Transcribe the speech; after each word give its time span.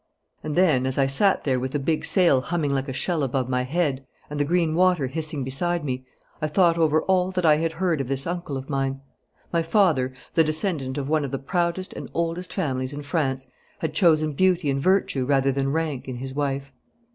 And 0.43 0.55
then, 0.55 0.87
as 0.87 0.97
I 0.97 1.05
sat 1.05 1.43
there 1.43 1.59
with 1.59 1.73
the 1.73 1.77
big 1.77 2.05
sail 2.05 2.41
humming 2.41 2.71
like 2.73 2.89
a 2.89 2.91
shell 2.91 3.21
above 3.21 3.47
my 3.47 3.61
head 3.61 4.03
and 4.31 4.39
the 4.39 4.43
green 4.45 4.73
water 4.73 5.05
hissing 5.05 5.43
beside 5.43 5.85
me, 5.85 6.07
I 6.41 6.47
thought 6.47 6.75
over 6.75 7.03
all 7.03 7.29
that 7.33 7.45
I 7.45 7.57
had 7.57 7.73
heard 7.73 8.01
of 8.01 8.07
this 8.07 8.25
uncle 8.25 8.57
of 8.57 8.67
mine. 8.67 8.99
My 9.53 9.61
father, 9.61 10.11
the 10.33 10.43
descendant 10.43 10.97
of 10.97 11.07
one 11.07 11.23
of 11.23 11.29
the 11.29 11.37
proudest 11.37 11.93
and 11.93 12.09
oldest 12.15 12.51
families 12.51 12.93
in 12.95 13.03
France, 13.03 13.45
had 13.77 13.93
chosen 13.93 14.33
beauty 14.33 14.71
and 14.71 14.79
virtue 14.79 15.23
rather 15.23 15.51
than 15.51 15.71
rank 15.71 16.07
in 16.07 16.15
his 16.15 16.33
wife. 16.33 16.73